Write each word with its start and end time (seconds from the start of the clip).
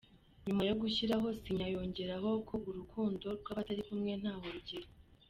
Nyuma 0.45 0.61
yogushyiraho 0.69 1.27
sinya 1.39 1.67
yongeraho 1.73 2.29
ko 2.47 2.55
urukundo 2.69 3.27
rw’abatari 3.39 3.81
kumwe 3.87 4.11
ntaho 4.21 4.45
rugera. 4.55 4.87